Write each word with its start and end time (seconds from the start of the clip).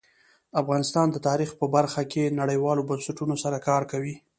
افغانستان 0.61 1.07
د 1.11 1.17
تاریخ 1.27 1.49
په 1.59 1.65
برخه 1.75 2.01
کې 2.11 2.35
نړیوالو 2.39 2.87
بنسټونو 2.89 3.35
سره 3.43 3.57
کار 3.67 3.81
کوي. 3.91 4.15